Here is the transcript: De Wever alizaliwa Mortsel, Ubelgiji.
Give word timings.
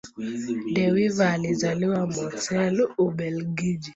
De 0.73 0.87
Wever 0.93 1.27
alizaliwa 1.33 2.07
Mortsel, 2.07 2.87
Ubelgiji. 2.97 3.89